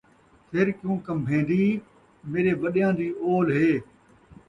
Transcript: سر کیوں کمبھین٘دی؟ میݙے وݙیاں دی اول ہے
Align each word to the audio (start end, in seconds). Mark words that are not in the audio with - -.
سر 0.49 0.67
کیوں 0.79 0.97
کمبھین٘دی؟ 1.07 1.63
میݙے 2.31 2.53
وݙیاں 2.61 2.91
دی 2.99 3.07
اول 3.23 3.47
ہے 3.57 3.69